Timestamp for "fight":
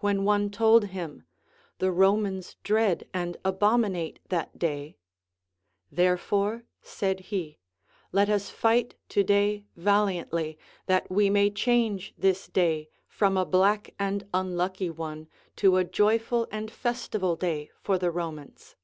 8.50-8.96